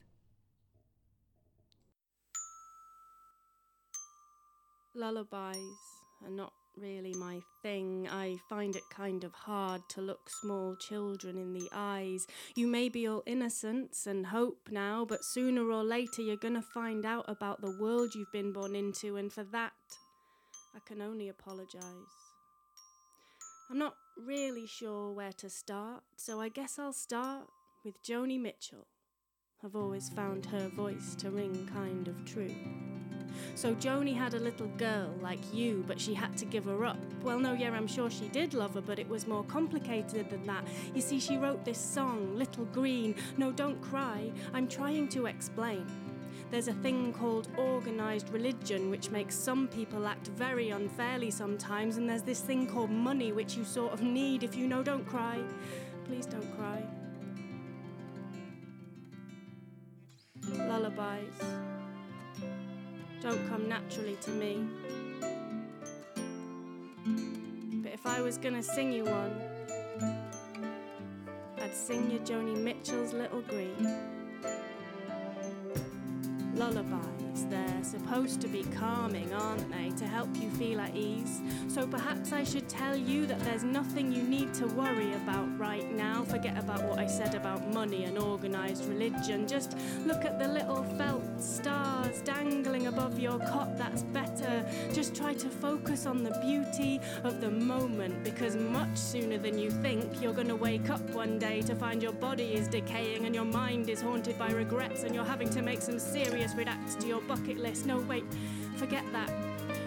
[4.95, 5.57] Lullabies
[6.23, 8.09] are not really my thing.
[8.11, 12.27] I find it kind of hard to look small children in the eyes.
[12.55, 17.05] You may be all innocence and hope now, but sooner or later you're gonna find
[17.05, 19.73] out about the world you've been born into, and for that,
[20.75, 21.83] I can only apologise.
[23.71, 27.49] I'm not really sure where to start, so I guess I'll start
[27.85, 28.87] with Joni Mitchell.
[29.65, 32.55] I've always found her voice to ring kind of true.
[33.55, 36.99] So Joni had a little girl like you, but she had to give her up.
[37.23, 40.47] Well, no, yeah, I'm sure she did love her, but it was more complicated than
[40.47, 40.65] that.
[40.95, 43.15] You see, she wrote this song, Little Green.
[43.37, 44.33] No, don't cry.
[44.53, 45.87] I'm trying to explain.
[46.51, 52.07] There's a thing called organised religion, which makes some people act very unfairly sometimes, and
[52.07, 54.83] there's this thing called money, which you sort of need if you know.
[54.83, 55.41] Don't cry.
[56.05, 56.85] Please don't cry.
[60.59, 61.72] Lullabies
[63.23, 64.67] don't come naturally to me.
[67.83, 69.41] But if I was gonna sing you one,
[71.61, 73.87] I'd sing you Joni Mitchell's Little Green
[77.49, 81.41] They're supposed to be calming, aren't they, to help you feel at ease?
[81.69, 85.91] So perhaps I should tell you that there's nothing you need to worry about right
[85.93, 86.25] now.
[86.25, 89.47] Forget about what I said about money and organised religion.
[89.47, 94.65] Just look at the little felt stars dangling above your cot, that's better.
[94.93, 99.71] Just try to focus on the beauty of the moment because much sooner than you
[99.71, 103.35] think, you're going to wake up one day to find your body is decaying and
[103.35, 107.07] your mind is haunted by regrets and you're having to make some serious redacts to
[107.07, 107.87] your bucket list.
[107.87, 108.25] No, wait,
[108.77, 109.31] forget that.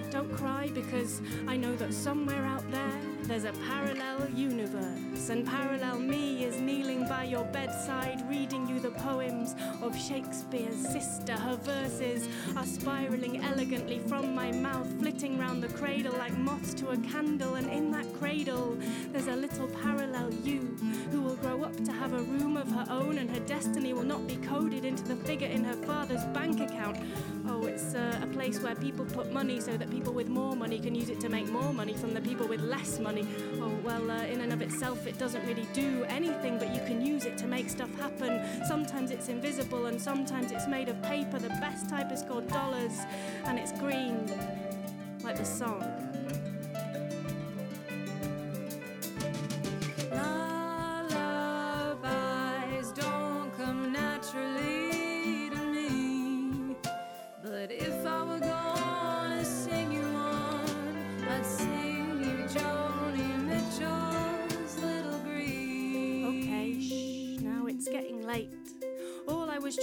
[0.10, 5.97] Don't cry because I know that somewhere out there there's a parallel universe, and parallel
[5.97, 11.34] me is kneeling by your bedside, reading you the poems of Shakespeare's sister.
[11.34, 16.89] Her verses are spiraling elegantly from my mouth, flitting round the cradle like moths to
[16.89, 18.78] a candle, and in that cradle
[19.11, 20.59] there's a little parallel you
[21.11, 24.03] who will grow up to have a room of her own, and her destiny will
[24.03, 26.97] not be coded into the figure in her father's bank account.
[27.47, 30.80] Oh, it's uh, a place where people put money so that people with more money
[30.80, 33.28] can use it to make more money from the people with less money money.
[33.61, 37.05] Oh, well, uh, in and of itself, it doesn't really do anything, but you can
[37.05, 38.41] use it to make stuff happen.
[38.68, 41.39] Sometimes it's invisible and sometimes it's made of paper.
[41.39, 42.99] The best type is called dollars,
[43.45, 44.32] and it's green,
[45.24, 46.05] like the song.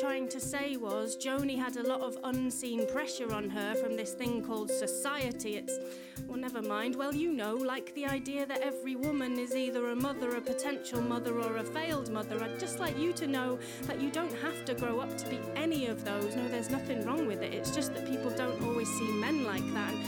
[0.02, 4.14] Trying to say was Joni had a lot of unseen pressure on her from this
[4.14, 5.54] thing called society.
[5.54, 5.78] It's,
[6.26, 6.96] well, never mind.
[6.96, 11.00] Well, you know, like the idea that every woman is either a mother, a potential
[11.00, 12.42] mother, or a failed mother.
[12.42, 15.38] I'd just like you to know that you don't have to grow up to be
[15.54, 16.34] any of those.
[16.34, 17.54] No, there's nothing wrong with it.
[17.54, 19.92] It's just that people don't always see men like that.
[19.92, 20.02] And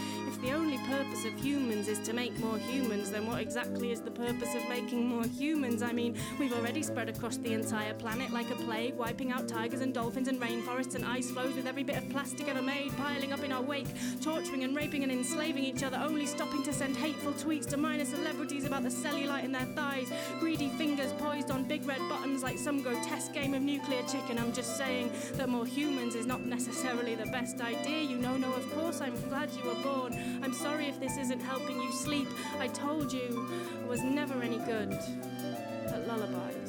[0.44, 4.10] the only purpose of humans is to make more humans, then what exactly is the
[4.10, 5.82] purpose of making more humans?
[5.82, 9.80] I mean, we've already spread across the entire planet like a plague, wiping out tigers
[9.80, 13.32] and dolphins and rainforests and ice floes with every bit of plastic ever made, piling
[13.32, 13.86] up in our wake,
[14.20, 18.04] torturing and raping and enslaving each other, only stopping to send hateful tweets to minor
[18.04, 22.58] celebrities about the cellulite in their thighs, greedy fingers poised on big red buttons like
[22.58, 24.38] some grotesque game of nuclear chicken.
[24.38, 28.02] I'm just saying that more humans is not necessarily the best idea.
[28.02, 30.33] You know, no, of course, I'm glad you were born.
[30.42, 32.28] I'm sorry if this isn't helping you sleep.
[32.58, 33.48] I told you
[33.82, 36.63] I was never any good at lullabies.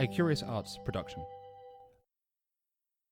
[0.00, 1.24] A Curious Arts production.